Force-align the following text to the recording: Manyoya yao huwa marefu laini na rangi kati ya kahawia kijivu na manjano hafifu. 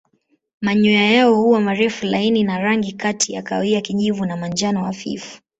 Manyoya 0.61 1.03
yao 1.13 1.35
huwa 1.35 1.61
marefu 1.61 2.05
laini 2.05 2.43
na 2.43 2.57
rangi 2.59 2.91
kati 2.91 3.33
ya 3.33 3.41
kahawia 3.41 3.81
kijivu 3.81 4.25
na 4.25 4.37
manjano 4.37 4.83
hafifu. 4.83 5.41